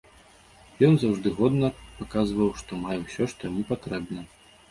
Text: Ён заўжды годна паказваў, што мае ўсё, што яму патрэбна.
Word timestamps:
Ён 0.87 0.95
заўжды 1.03 1.33
годна 1.39 1.69
паказваў, 1.99 2.49
што 2.61 2.81
мае 2.87 2.97
ўсё, 3.01 3.23
што 3.35 3.41
яму 3.51 3.63
патрэбна. 3.73 4.21